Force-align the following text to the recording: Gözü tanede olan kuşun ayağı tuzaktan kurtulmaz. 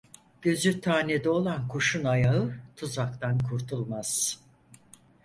Gözü 0.41 0.81
tanede 0.81 1.29
olan 1.29 1.67
kuşun 1.67 2.03
ayağı 2.05 2.55
tuzaktan 2.75 3.39
kurtulmaz. 3.39 4.39